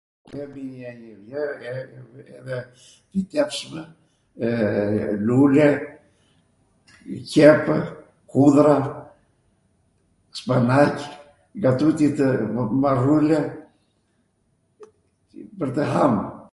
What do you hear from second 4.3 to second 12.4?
wwww lule, qepw, hudhra, spanaq, nga tuti tw,